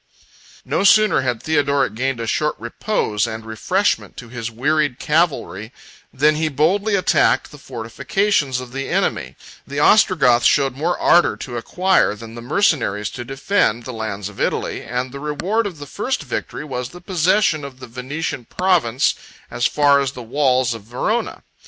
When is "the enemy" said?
8.71-9.35